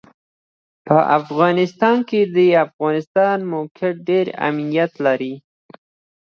په 0.85 0.97
افغانستان 1.19 1.97
کې 2.09 2.21
د 2.35 2.37
افغانستان 2.65 3.35
د 3.41 3.47
موقعیت 3.53 3.97
ډېر 4.09 4.25
اهمیت 4.45 4.91
لري. 5.05 5.33